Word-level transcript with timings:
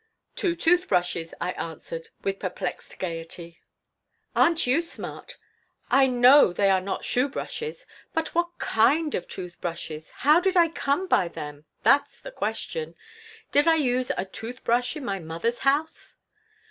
"Two 0.35 0.55
tooth 0.55 0.87
brushes," 0.87 1.35
I 1.39 1.51
answered, 1.51 2.09
with 2.23 2.39
perplexed 2.39 2.97
gaiety 2.97 3.61
"Aren't 4.35 4.65
you 4.65 4.81
smart! 4.81 5.37
I 5.91 6.07
know 6.07 6.51
they 6.51 6.71
are 6.71 6.81
not 6.81 7.05
shoe 7.05 7.29
brushes, 7.29 7.85
but 8.11 8.33
what 8.33 8.57
kind 8.57 9.13
of 9.13 9.27
tooth 9.27 9.61
brushes? 9.61 10.09
How 10.09 10.39
did 10.39 10.57
I 10.57 10.69
come 10.69 11.05
by 11.05 11.27
them? 11.27 11.65
That's 11.83 12.19
the 12.19 12.31
question. 12.31 12.95
Did 13.51 13.67
I 13.67 13.75
use 13.75 14.11
a 14.17 14.25
tooth 14.25 14.63
brush 14.63 14.95
in 14.95 15.05
my 15.05 15.19
mother's 15.19 15.59
house?" 15.59 16.15